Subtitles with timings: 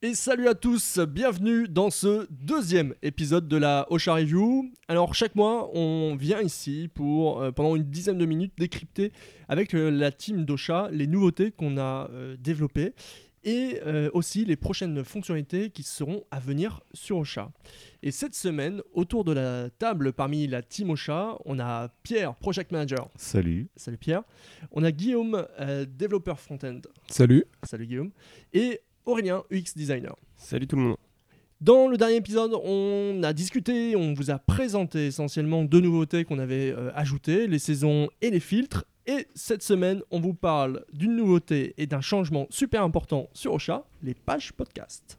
[0.00, 4.70] Et salut à tous, bienvenue dans ce deuxième épisode de la Osha Review.
[4.86, 9.10] Alors chaque mois, on vient ici pour euh, pendant une dizaine de minutes décrypter
[9.48, 12.94] avec euh, la team d'Osha les nouveautés qu'on a euh, développées
[13.44, 17.50] et euh, aussi les prochaines fonctionnalités qui seront à venir sur Osha.
[18.02, 22.72] Et cette semaine, autour de la table parmi la team Osha, on a Pierre, Project
[22.72, 23.08] Manager.
[23.16, 23.68] Salut.
[23.76, 24.22] Salut Pierre.
[24.72, 26.80] On a Guillaume, euh, développeur front-end.
[27.08, 27.44] Salut.
[27.62, 28.10] Salut Guillaume.
[28.52, 30.14] Et Aurélien, UX designer.
[30.36, 30.96] Salut tout le monde.
[31.62, 36.38] Dans le dernier épisode, on a discuté, on vous a présenté essentiellement deux nouveautés qu'on
[36.38, 38.84] avait euh, ajoutées, les saisons et les filtres.
[39.06, 43.86] Et cette semaine, on vous parle d'une nouveauté et d'un changement super important sur Ocha,
[44.02, 45.16] les pages podcast.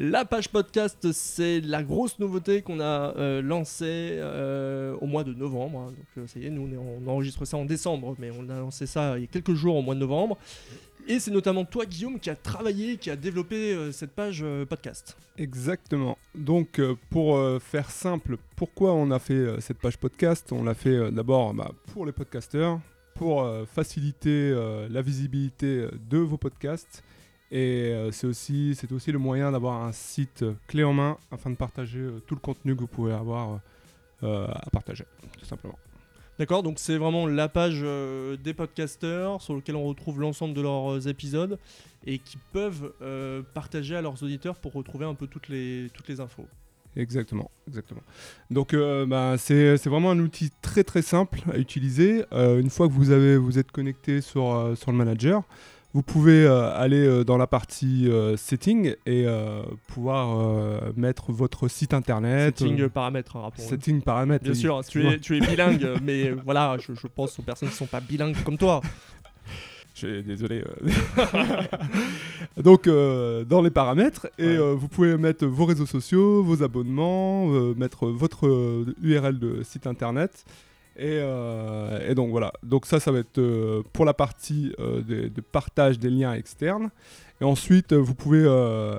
[0.00, 5.34] La page podcast, c'est la grosse nouveauté qu'on a euh, lancée euh, au mois de
[5.34, 5.80] novembre.
[5.80, 5.86] hein.
[5.88, 8.86] Donc euh, ça y est, nous on, enregistre ça en décembre, mais on a lancé
[8.86, 10.38] ça il y a quelques jours au mois de novembre.
[11.08, 15.16] Et c'est notamment toi, Guillaume, qui a travaillé, qui a développé cette page podcast.
[15.36, 16.16] Exactement.
[16.34, 16.80] Donc
[17.10, 20.52] pour faire simple, pourquoi on a fait cette page podcast?
[20.52, 22.78] On l'a fait d'abord bah, pour les podcasteurs,
[23.14, 24.54] pour faciliter
[24.90, 27.02] la visibilité de vos podcasts.
[27.50, 31.50] Et euh, c'est aussi, c'est aussi le moyen d'avoir un site clé en main afin
[31.50, 33.60] de partager euh, tout le contenu que vous pouvez avoir
[34.22, 35.04] euh, à partager,
[35.38, 35.78] tout simplement.
[36.38, 40.60] D'accord Donc c'est vraiment la page euh, des podcasteurs sur laquelle on retrouve l'ensemble de
[40.60, 41.58] leurs épisodes
[42.06, 46.06] et qui peuvent euh, partager à leurs auditeurs pour retrouver un peu toutes les, toutes
[46.06, 46.46] les infos.
[46.96, 48.02] Exactement, exactement.
[48.52, 52.24] Donc euh, bah, c'est c'est vraiment un outil très très simple à utiliser.
[52.32, 55.42] Une fois que vous, avez, vous êtes connecté sur, sur le manager,
[55.94, 61.66] vous pouvez euh, aller euh, dans la partie euh, setting et euh, pouvoir mettre votre
[61.68, 62.58] site internet.
[62.58, 64.44] Setting paramètres, hein, setting paramètres.
[64.44, 64.58] Bien oui.
[64.58, 67.78] sûr, tu es, tu es bilingue, mais voilà, je, je pense aux personnes qui ne
[67.78, 68.80] sont pas bilingues comme toi.
[69.94, 70.62] Je suis désolé.
[72.62, 74.74] Donc, dans les paramètres, et Ouais.
[74.74, 77.46] vous pouvez mettre vos réseaux sociaux, vos abonnements,
[77.76, 80.44] mettre votre URL de site internet.
[80.98, 82.52] Et, euh, et donc voilà.
[82.62, 86.34] Donc ça, ça va être euh, pour la partie euh, de, de partage des liens
[86.34, 86.90] externes.
[87.40, 88.44] Et ensuite, vous pouvez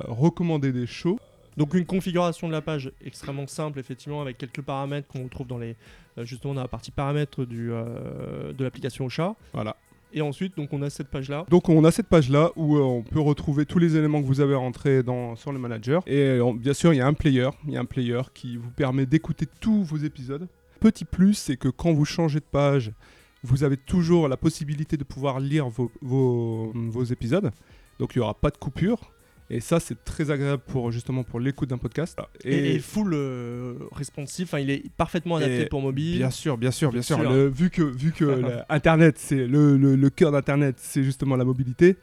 [0.07, 1.19] recommander des shows.
[1.57, 5.57] Donc une configuration de la page extrêmement simple, effectivement, avec quelques paramètres qu'on retrouve dans
[5.57, 5.75] les,
[6.19, 9.35] justement dans la partie paramètres du, de l'application Ocha.
[9.51, 9.75] Voilà.
[10.11, 11.45] Et ensuite, donc on a cette page-là.
[11.49, 14.41] Donc on a cette page-là où euh, on peut retrouver tous les éléments que vous
[14.41, 16.01] avez rentrés dans, sur le manager.
[16.07, 17.49] Et euh, bien sûr, il y a un player.
[17.67, 20.47] Il y a un player qui vous permet d'écouter tous vos épisodes.
[20.79, 22.91] Petit plus, c'est que quand vous changez de page,
[23.43, 27.51] vous avez toujours la possibilité de pouvoir lire vos, vos, vos épisodes.
[27.99, 29.11] Donc il n'y aura pas de coupure.
[29.51, 32.15] Et ça, c'est très agréable pour justement pour l'écoute d'un podcast.
[32.43, 36.17] Et, et full euh, responsive, il est parfaitement adapté pour mobile.
[36.17, 37.19] Bien sûr, bien sûr, bien, Bien sûr.
[37.19, 37.31] sûr.
[37.31, 41.45] Le- vu que, vu que Internet, c'est le, le, le cœur d'Internet, c'est justement la
[41.45, 41.97] mobilité.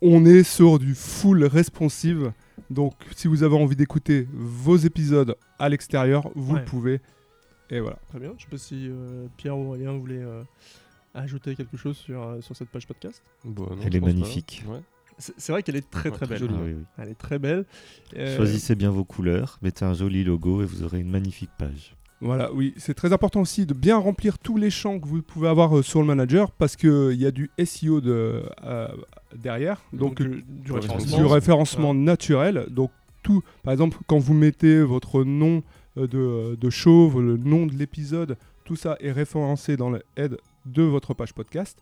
[0.00, 2.32] On est sur du full responsive.
[2.70, 6.60] Donc, si vous avez envie d'écouter vos épisodes à l'extérieur, vous Ouais.
[6.60, 7.00] le pouvez.
[7.70, 7.98] Et voilà.
[8.08, 8.32] Très bien.
[8.38, 10.42] Je sais pas si euh, Pierre ou Aurélien voulaient euh,
[11.14, 13.22] ajouter quelque chose sur, euh, sur cette page podcast.
[13.44, 14.64] Bah, non, Elle est magnifique.
[14.66, 14.80] Ouais.
[15.18, 16.42] C'est vrai qu'elle est très très belle.
[16.48, 16.84] Ah oui, oui.
[16.96, 17.64] Elle est très belle.
[18.16, 21.96] Euh, Choisissez bien vos couleurs, mettez un joli logo et vous aurez une magnifique page.
[22.20, 22.72] Voilà, oui.
[22.76, 25.82] C'est très important aussi de bien remplir tous les champs que vous pouvez avoir euh,
[25.82, 28.88] sur le manager parce qu'il y a du SEO de, euh,
[29.36, 29.82] derrière.
[29.92, 31.16] Donc, du, du du référencement.
[31.18, 32.66] du référencement naturel.
[32.70, 32.90] Donc
[33.22, 35.60] tout, par exemple, quand vous mettez votre nom euh,
[36.06, 40.82] de, de show, le nom de l'épisode, tout ça est référencé dans le head de
[40.82, 41.78] votre page podcast.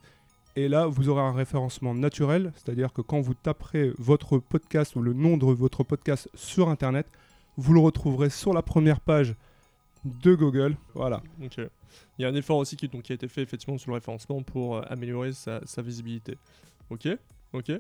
[0.55, 5.03] Et là, vous aurez un référencement naturel, c'est-à-dire que quand vous taperez votre podcast ou
[5.03, 7.07] le nom de votre podcast sur Internet,
[7.59, 9.35] vous le retrouverez sur la première page
[10.05, 10.77] de Google.
[10.95, 11.23] Voilà.
[11.43, 11.59] Ok.
[12.19, 14.77] Il y a un effort aussi qui a été fait effectivement sur le référencement pour
[14.77, 16.39] euh, améliorer sa, sa visibilité.
[16.91, 17.09] Ok,
[17.53, 17.73] ok.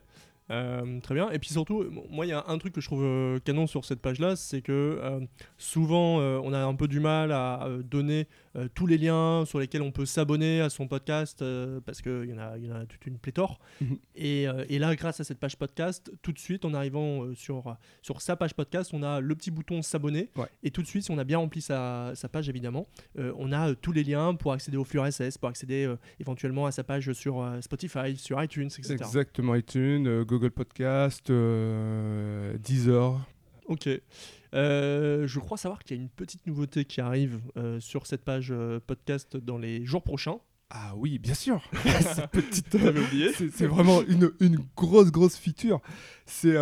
[0.50, 1.30] Euh, très bien.
[1.30, 3.84] Et puis surtout, moi, il y a un truc que je trouve euh, canon sur
[3.84, 5.20] cette page-là, c'est que euh,
[5.58, 8.28] souvent, on a un peu du mal à donner
[8.74, 11.44] tous les liens sur lesquels on peut s'abonner à son podcast,
[11.84, 13.58] parce qu'il y, en a- il y en a toute une pléthore.
[13.80, 13.98] Mhm.
[14.14, 18.22] et, et là, grâce à cette page podcast, tout de suite, en arrivant sur, sur
[18.22, 20.30] sa page podcast, on a le petit bouton s'abonner.
[20.36, 20.46] Ouais.
[20.62, 22.86] Et tout de suite, si on a bien rempli sa, sa page, évidemment,
[23.18, 26.84] on a tous les liens pour accéder au flux RSS, pour accéder éventuellement à sa
[26.84, 28.94] page sur Spotify, sur iTunes, etc.
[28.94, 33.18] Exactement, iTunes, euh, Google Podcast, euh, Deezer.
[33.68, 33.88] Ok.
[34.52, 38.22] Euh, je crois savoir qu'il y a une petite nouveauté qui arrive euh, sur cette
[38.22, 40.36] page euh, podcast dans les jours prochains.
[40.68, 41.62] Ah oui, bien sûr.
[42.02, 42.76] Cette petite,
[43.54, 45.80] c'est vraiment une, une grosse, grosse feature.
[46.26, 46.56] C'est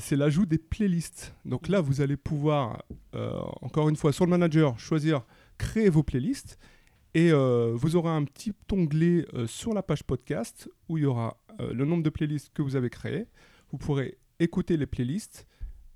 [0.00, 1.34] c'est l'ajout des playlists.
[1.44, 2.82] Donc là, vous allez pouvoir,
[3.62, 5.22] encore une fois, sur le manager, choisir
[5.56, 6.58] créer vos playlists.
[7.14, 11.06] Et euh, vous aurez un petit onglet euh, sur la page podcast où il y
[11.06, 13.26] aura euh, le nombre de playlists que vous avez créées.
[13.70, 15.46] Vous pourrez écouter les playlists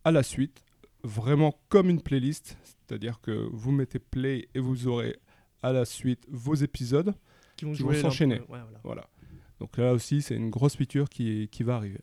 [0.04, 0.62] à la suite,
[1.02, 2.56] vraiment comme une playlist.
[2.62, 5.18] C'est-à-dire que vous mettez play et vous aurez
[5.60, 7.12] à la suite vos épisodes.
[7.56, 8.38] Qui vont, s'enchaîner.
[8.38, 8.80] ouais, voilà.
[8.84, 9.10] Voilà.
[9.58, 11.98] Donc là aussi, c'est une grosse feature qui, qui va arriver.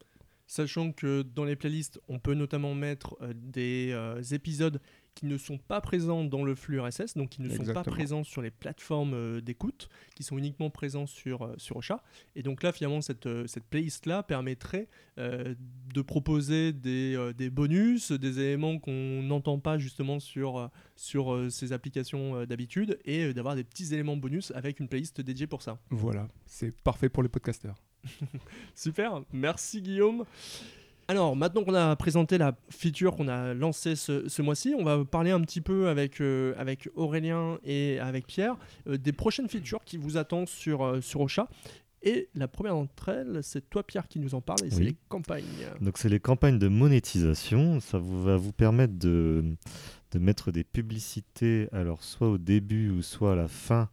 [0.46, 3.96] Sachant que dans les playlists, on peut notamment mettre des
[4.34, 4.82] épisodes
[5.16, 8.24] qui ne sont pas présents dans le flux RSS, donc qui ne sont pas présents
[8.24, 12.04] sur les plateformes euh, d'écoute, qui sont uniquement présents sur, euh, sur Ocha.
[12.36, 15.56] Et donc là, finalement, cette, euh, cette playlist-là permettrait euh,
[15.94, 21.72] de proposer des, euh, des bonus, des éléments qu'on n'entend pas justement sur, sur ces
[21.72, 25.80] applications d'habitude, et d'avoir des petits éléments bonus avec une playlist dédiée pour ça.
[25.90, 27.76] Voilà, c'est parfait pour les podcasters.
[28.76, 30.26] Super, merci Guillaume.
[31.08, 35.06] Alors maintenant qu'on a présenté la feature qu'on a lancée ce, ce mois-ci, on va
[35.06, 38.58] parler un petit peu avec, euh, avec Aurélien et avec Pierre
[38.88, 41.48] euh, des prochaines features qui vous attendent sur, euh, sur Ocha.
[42.02, 44.86] Et la première d'entre elles, c'est toi Pierre qui nous en parle, et c'est Oui.
[44.86, 45.44] les campagnes.
[45.82, 47.80] Donc c'est les campagnes de monétisation.
[47.80, 49.44] Ça vous, va vous permettre de,
[50.12, 53.90] de mettre des publicités, alors soit au début ou soit à la fin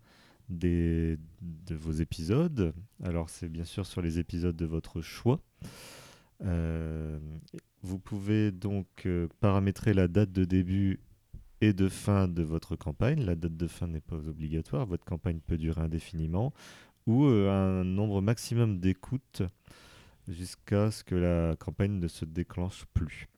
[0.50, 2.74] des, de vos épisodes.
[3.02, 5.40] Alors c'est bien sûr sur les épisodes de votre choix.
[6.44, 7.18] Euh,
[7.82, 11.00] vous pouvez donc euh, paramétrer la date de début
[11.60, 13.24] et de fin de votre campagne.
[13.24, 14.86] La date de fin n'est pas obligatoire.
[14.86, 16.52] Votre campagne peut durer indéfiniment
[17.06, 19.42] ou euh, un nombre maximum d'écoutes
[20.28, 23.28] jusqu'à ce que la campagne ne se déclenche plus.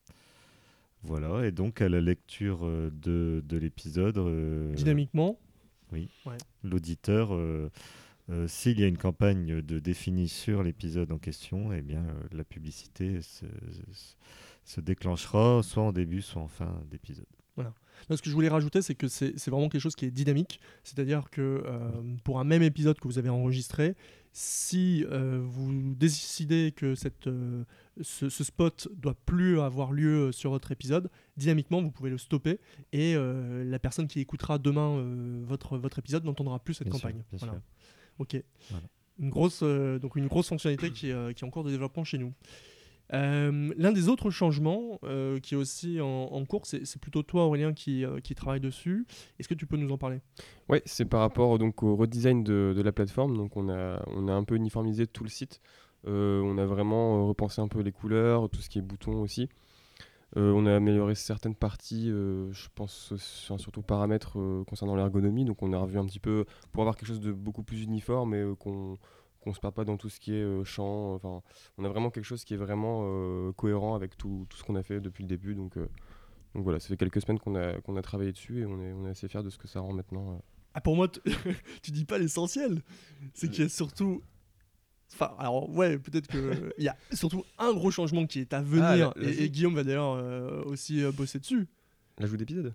[1.02, 5.38] Voilà, et donc à la lecture de, de l'épisode, euh, Dynamiquement,
[6.62, 7.70] l'auditeur, euh,
[8.30, 12.12] euh, s'il y a une campagne de définie sur l'épisode en question, eh bien euh,
[12.32, 14.14] la publicité se, se-
[14.64, 17.26] se déclenchera soit en début, soit en fin d'épisode.
[18.10, 20.58] Non, ce que je voulais rajouter, c'est que c'est vraiment quelque chose qui est dynamique.
[20.82, 21.78] C'est-à-dire que euh,
[22.24, 23.94] pour un même épisode que vous avez enregistré,
[24.32, 27.28] si vous décidez que cette,
[28.00, 32.58] ce, ce spot doit plus avoir lieu sur votre épisode, dynamiquement, vous pouvez le stopper
[32.92, 35.00] et la personne qui écoutera demain
[35.46, 37.22] votre, votre épisode n'entendra plus cette Bien sûr, campagne.
[37.30, 37.52] bien Voilà.
[37.54, 37.62] sûr.
[38.18, 38.42] Ok.
[38.70, 38.86] Voilà.
[39.18, 41.70] Une grosse, euh, donc une grosse fonctionnalité qui, est, euh, qui est en cours de
[41.70, 42.32] développement chez nous.
[43.12, 44.98] Euh, L'un des autres changements
[45.42, 49.06] qui est aussi en, en cours, c'est plutôt toi Aurélien qui, qui travaille dessus.
[49.38, 50.20] Est-ce que tu peux nous en parler?
[50.68, 53.36] Ouais, c'est par rapport donc au redesign de, de la plateforme.
[53.36, 55.60] Donc on a, on a un peu uniformisé tout le site.
[56.06, 59.48] On a vraiment repensé un peu les couleurs, tout ce qui est boutons aussi.
[60.36, 65.44] Euh, on a amélioré certaines parties, euh, je pense sur- surtout paramètres euh, concernant l'ergonomie.
[65.44, 68.34] Donc on a revu un petit peu pour avoir quelque chose de beaucoup plus uniforme
[68.34, 68.98] et qu'on
[69.40, 71.20] qu'on se perd pas dans tout ce qui est champ.
[71.76, 75.00] On a vraiment quelque chose qui est vraiment cohérent avec tout, ce qu'on a fait
[75.02, 75.54] depuis le début.
[75.54, 75.76] Donc,
[76.54, 79.04] voilà, ça fait quelques semaines qu'on a, qu'on a travaillé dessus et on est, on
[79.06, 80.40] est assez fiers de ce que ça rend maintenant.
[80.72, 81.08] ah, Pour moi,
[81.82, 82.80] tu dis pas l'essentiel.
[83.34, 84.22] C'est qu'il y a surtout.
[85.12, 88.62] Enfin, alors ouais, peut-être que il y a surtout un gros changement qui est à
[88.62, 91.68] venir Ah, et, Guillaume va d'ailleurs euh, aussi euh, bosser dessus.
[92.18, 92.74] L'ajout d'épisode?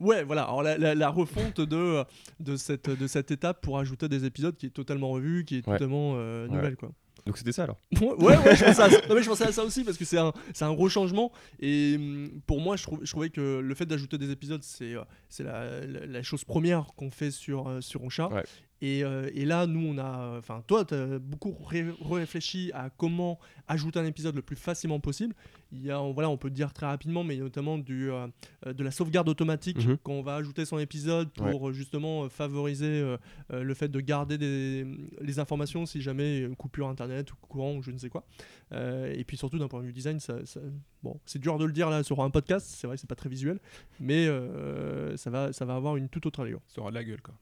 [0.00, 0.44] Ouais, voilà.
[0.44, 2.04] Alors la, la- la refonte de,
[2.40, 5.66] de, cette, de cette étape pour ajouter des épisodes qui est totalement revue, qui est
[5.68, 5.74] Ouais.
[5.74, 6.54] totalement euh, Ouais.
[6.56, 6.90] nouvelle, quoi.
[7.24, 7.78] Donc c'était ça alors?
[8.00, 9.08] Ouais, ouais, je, pensais à ça.
[9.08, 11.30] Non, mais je pensais à ça aussi parce que c'est un, c'est un gros changement.
[11.60, 14.94] Et hum, pour moi, je, trouve, je trouvais que le fait d'ajouter des épisodes, c'est,
[14.94, 18.00] euh, c'est la, la- la chose première qu'on fait sur, euh, sur.
[18.32, 18.42] Ouais.
[18.84, 20.36] Et, euh, et là, nous, on a.
[20.38, 24.98] Enfin, toi, tu as beaucoup ré- réfléchi à comment ajouter un épisode le plus facilement
[24.98, 25.34] possible.
[25.70, 27.78] Il y a, voilà, on peut le dire très rapidement, mais il y a notamment
[27.78, 28.26] du, euh,
[28.66, 29.98] euh, de la sauvegarde automatique Mhm.
[30.02, 33.16] quand on va ajouter son épisode pour justement euh, favoriser euh,
[33.52, 34.84] euh, le fait de garder des,
[35.20, 38.24] les informations si jamais une coupure internet ou courant ou je ne sais quoi.
[38.72, 40.60] Euh, et puis surtout d'un point de vue design, ça, ça-
[41.04, 43.14] bon, c'est dur de le dire là sur un podcast, c'est vrai que c'est pas
[43.14, 43.60] très visuel,
[44.00, 46.60] mais euh, ça, va, ça va avoir une toute autre allure.
[46.66, 47.34] Ça aura de la gueule, quoi.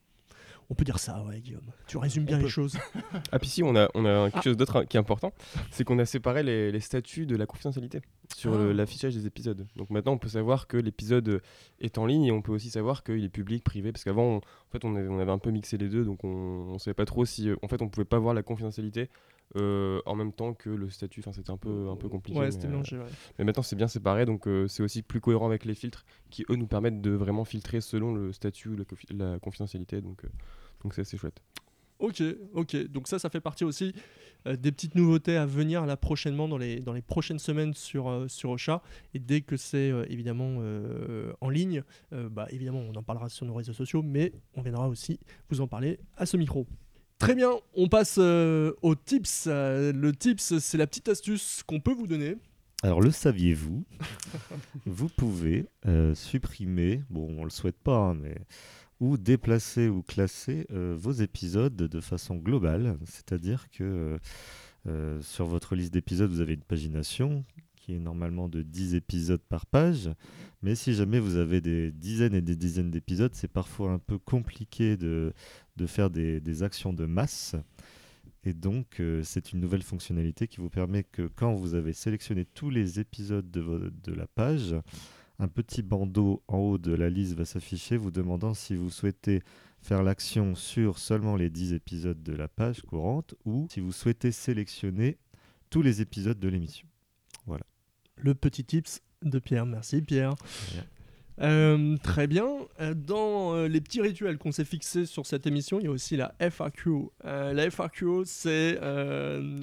[0.71, 1.67] On peut dire ça, ouais, Guillaume.
[1.89, 2.49] Tu résumes bien On les peut.
[2.51, 2.79] choses.
[3.33, 4.43] Ah puis si, on a, on a quelque Ah.
[4.43, 5.33] chose d'autre hein, qui est important,
[5.73, 8.01] c'est qu'on a séparé les, les statuts de la confidentialité
[8.37, 8.73] sur Ah.
[8.73, 9.67] l'affichage des épisodes.
[9.77, 11.43] Donc maintenant on peut savoir que l'épisode
[11.81, 14.37] est en ligne et on peut aussi savoir qu'il est public, privé, parce qu'avant on-
[14.39, 16.95] en fait on avait, on avait un peu mixé les deux, donc on, on savait
[16.95, 17.49] pas trop si...
[17.51, 19.09] euh, En fait on pouvait pas voir la confidentialité
[19.57, 22.39] euh, en même temps que le statut, enfin c'était un peu, un peu compliqué.
[22.39, 22.99] Ouais, mais, c'était euh, mélangé.
[22.99, 23.05] ouais.
[23.39, 26.45] Mais maintenant, c'est bien séparé, donc euh, c'est aussi plus cohérent avec les filtres qui,
[26.51, 30.01] eux, nous permettent de vraiment filtrer selon le statut ou la, confi- la confidentialité.
[30.03, 30.29] Donc, euh,
[30.85, 31.41] donc c'est chouette.
[32.01, 32.23] Ok,
[32.55, 32.77] ok.
[32.89, 33.93] Donc ça, ça fait partie aussi
[34.47, 38.09] euh, des petites nouveautés à venir là prochainement dans les, dans les prochaines semaines sur,
[38.09, 38.83] euh, sur Ocha.
[39.13, 40.41] Et dès que c'est euh, évidemment
[41.41, 45.19] en ligne, bah, évidemment, on en parlera sur nos réseaux sociaux, mais on viendra aussi
[45.51, 46.67] vous en parler à ce micro.
[47.19, 49.47] Très bien, on passe au tips.
[49.47, 52.37] Le tips, c'est la petite astuce qu'on peut vous donner.
[52.83, 53.85] Alors, le saviez-vous?
[54.87, 55.67] Vous pouvez
[56.15, 58.37] supprimer, bon, on le souhaite pas, hein, mais
[59.01, 62.99] ou déplacer ou classer euh, vos épisodes de façon globale.
[63.07, 64.19] C'est-à-dire que
[64.87, 67.45] euh, sur votre liste d'épisodes, vous avez une pagination
[67.77, 70.11] qui est normalement de 10 épisodes par page.
[70.63, 74.19] Mais si jamais vous avez des dizaines et des dizaines d'épisodes, c'est parfois un peu
[74.19, 75.33] compliqué de,
[75.77, 77.57] de faire des, des actions de masse.
[78.45, 82.45] Et donc, euh, c'est une nouvelle fonctionnalité qui vous permet que quand vous avez sélectionné
[82.45, 84.75] tous les épisodes de, de la page,
[85.41, 89.43] un petit bandeau en haut de la liste va s'afficher vous demandant si vous souhaitez
[89.81, 94.33] faire l'action sur seulement les 10 épisodes de la page courante ou si vous souhaitez
[94.33, 95.17] sélectionner
[95.71, 96.87] tous les épisodes de l'émission.
[98.17, 99.65] Le petit tips de Pierre.
[99.65, 100.35] Merci Pierre.
[101.41, 102.49] Euh, très bien.
[102.81, 105.91] Euh, Dans euh, les petits rituels qu'on s'est fixés sur cette émission, il y a
[105.91, 107.11] aussi la FAQ.
[107.25, 108.79] La FAQ, c'est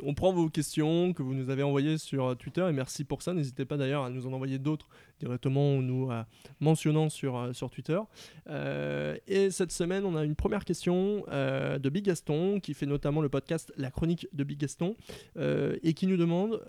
[0.03, 3.33] on prend vos questions que vous nous avez envoyées sur Twitter et merci pour ça.
[3.33, 4.87] N'hésitez pas d'ailleurs à nous en envoyer d'autres
[5.19, 6.09] directement en nous
[6.59, 7.99] mentionnant sur, sur Twitter.
[9.27, 13.29] Et cette semaine, on a une première question de Big Gaston qui fait notamment le
[13.29, 14.95] podcast La chronique de Big Gaston
[15.37, 16.61] et qui nous demande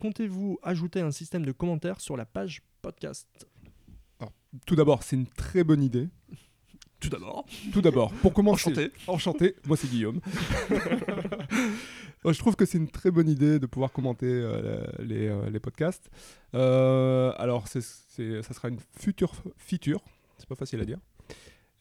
[0.00, 3.46] comptez-vous ajouter un système de commentaires sur la page podcast?
[4.66, 6.08] Tout d'abord, c'est une très bonne idée.
[7.00, 8.70] Tout d'abord, Tout d'abord, pour commencer.
[8.70, 8.92] Enchanté.
[9.08, 9.56] Enchanté.
[9.66, 10.20] Moi, c'est Guillaume.
[12.24, 15.60] Je trouve que c'est une très bonne idée de pouvoir commenter euh, les, euh, les
[15.60, 16.08] podcasts.
[16.54, 20.00] Euh, alors, c'est, c'est- ça sera une future feature.
[20.38, 20.98] C'est pas facile à dire.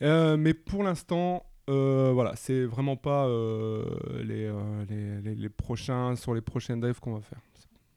[0.02, 3.86] Euh, mais pour l'instant, euh, voilà, c'est vraiment pas euh,
[4.22, 7.40] les, euh, les, les- les prochains sur les prochaines devs qu'on va faire.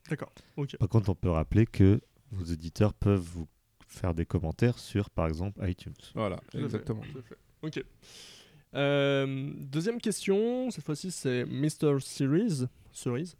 [0.08, 0.30] d'accord.
[0.56, 0.76] Ok.
[0.78, 3.48] Par contre, on peut rappeler que vos éditeurs peuvent vous
[3.86, 5.94] faire des commentaires sur, par exemple, iTunes.
[6.14, 7.02] Voilà, exactement.
[7.62, 7.82] Ok.
[8.74, 11.98] Euh, deuxième question, cette fois-ci c'est Mr.
[12.00, 12.64] Series.
[12.92, 13.34] Series.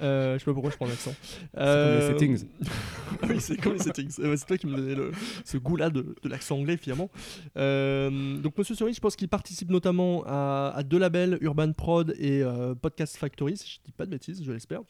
[0.00, 1.14] Euh, je sais pas pourquoi je prends l'accent.
[1.54, 2.46] comme les settings.
[3.28, 4.14] oui, c'est comme les settings.
[4.20, 5.12] Euh, c'est toi qui me donnais le-
[5.44, 7.10] ce goût-là de, de l'accent anglais finalement.
[7.56, 12.14] Euh, donc Monsieur Cerise, je pense qu'il participe notamment à, à deux labels, Urban Prod
[12.18, 14.82] et euh, Podcast Factory, si je dis pas de bêtises, je l'espère.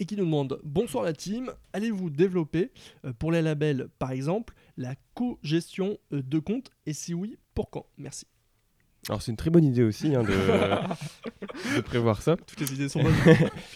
[0.00, 2.70] Et qui nous demande Bonsoir la team, allez-vous développer
[3.04, 7.70] euh, pour les labels par exemple la co-gestion euh, de comptes Et si oui, pour
[7.70, 7.86] quand?
[7.96, 8.26] Merci.
[9.08, 10.28] Alors c'est une très bonne idée aussi hein, de,
[11.76, 12.36] de prévoir ça.
[12.36, 13.14] Toutes les idées sont bonnes.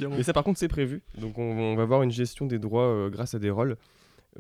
[0.11, 1.03] Mais ça par contre c'est prévu.
[1.21, 3.77] Donc on, on va avoir une gestion des droits euh, grâce à des rôles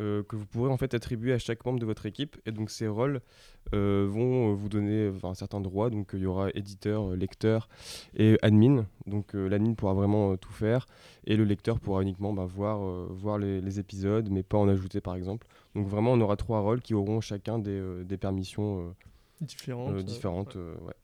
[0.00, 2.36] euh, que vous pourrez en fait attribuer à chaque membre de votre équipe.
[2.46, 3.20] Et donc ces rôles
[3.74, 5.90] euh, vont euh, vous donner enfin, un certain droit.
[5.90, 7.68] Donc il y aura éditeur, lecteur
[8.16, 8.86] et admin.
[9.06, 10.86] Donc l'admin pourra vraiment tout faire
[11.26, 12.80] et le lecteur pourra uniquement bah, voir,
[13.10, 15.46] voir les, les épisodes mais pas en ajouter par exemple.
[15.74, 18.94] Donc vraiment on aura trois rôles qui auront chacun des, des permissions
[19.40, 19.96] Différentes.
[20.04, 20.54] différentes.
[20.56, 20.86] ouais.
[20.86, 20.94] ouais.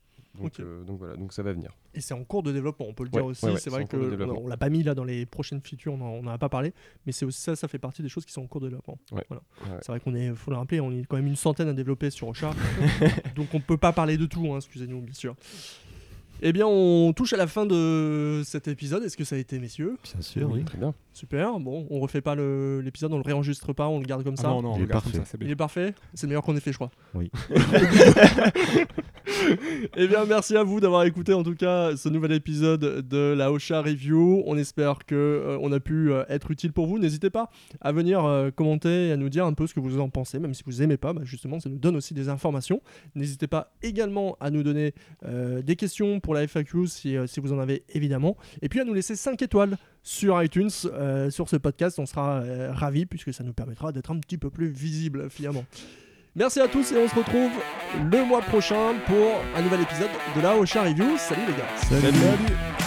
[0.40, 1.70] Donc, euh, donc voilà, donc ça va venir.
[1.94, 3.44] Et c'est en cours de développement, on peut le dire Ouais, aussi.
[3.44, 4.40] ouais, ouais, c'est vrai en que cours de on développement.
[4.42, 6.72] on l'a pas mis là dans les prochaines features, on n'en a pas parlé,
[7.06, 8.98] mais c'est aussi ça, ça fait partie des choses qui sont en cours de développement.
[9.10, 9.42] Voilà.
[9.80, 12.10] C'est vrai qu'on est, faut le rappeler, on est quand même une centaine à développer
[12.10, 12.50] sur Ocha,
[13.36, 15.36] donc on peut pas parler de tout, hein, excusez-nous, bien sûr.
[16.42, 19.02] Eh bien, on touche à la fin de cet épisode.
[19.02, 20.62] Est-ce que ça a été, messieurs Bien sûr, oui.
[20.64, 20.92] Très bien.
[21.14, 21.58] Super.
[21.60, 24.42] Bon, on refait pas le- l'épisode, on le réenregistre pas, on le garde comme Ah
[24.42, 24.48] ça.
[24.48, 25.26] non, non, Il est regarde comme parfait.
[25.26, 26.90] ça, c'est Il est parfait C'est le meilleur qu'on ait fait, je crois.
[27.14, 27.30] Oui.
[29.96, 33.52] eh bien, merci à vous d'avoir écouté en tout cas ce nouvel épisode de la
[33.52, 34.42] Ocha Review.
[34.46, 36.98] On espère que euh, on a pu euh, être utile pour vous.
[36.98, 37.50] N'hésitez pas
[37.80, 40.38] à venir euh, commenter et à nous dire un peu ce que vous en pensez,
[40.38, 41.12] même si vous aimez pas.
[41.12, 42.80] bah, justement, ça nous donne aussi des informations.
[43.14, 47.40] N'hésitez pas également à nous donner euh, des questions pour la FAQ si, euh, si
[47.40, 48.36] vous en avez évidemment.
[48.62, 51.98] Et puis à nous laisser 5 étoiles sur iTunes euh, sur ce podcast.
[51.98, 55.64] On sera euh, ravis puisque ça nous permettra d'être un petit peu plus visible finalement.
[56.36, 57.52] Merci à tous et on se retrouve
[58.10, 61.16] le mois prochain pour un nouvel épisode de la Ocha Review.
[61.16, 62.02] Salut les gars Salut.
[62.02, 62.83] Salut.